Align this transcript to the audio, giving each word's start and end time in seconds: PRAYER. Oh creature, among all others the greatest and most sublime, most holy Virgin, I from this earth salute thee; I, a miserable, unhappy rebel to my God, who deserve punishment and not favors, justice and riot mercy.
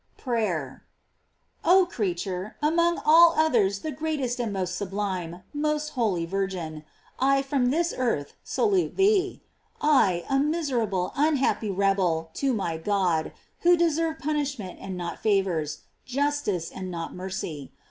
PRAYER. 0.17 0.83
Oh 1.63 1.85
creature, 1.85 2.55
among 2.59 2.99
all 3.05 3.35
others 3.37 3.81
the 3.81 3.91
greatest 3.91 4.39
and 4.39 4.51
most 4.51 4.75
sublime, 4.75 5.43
most 5.53 5.89
holy 5.89 6.25
Virgin, 6.25 6.83
I 7.19 7.43
from 7.43 7.69
this 7.69 7.93
earth 7.95 8.33
salute 8.43 8.97
thee; 8.97 9.43
I, 9.79 10.25
a 10.27 10.39
miserable, 10.39 11.13
unhappy 11.15 11.69
rebel 11.69 12.31
to 12.33 12.51
my 12.51 12.77
God, 12.79 13.31
who 13.59 13.77
deserve 13.77 14.17
punishment 14.17 14.79
and 14.81 14.97
not 14.97 15.21
favors, 15.21 15.81
justice 16.03 16.71
and 16.71 16.91
riot 16.91 17.11
mercy. 17.13 17.71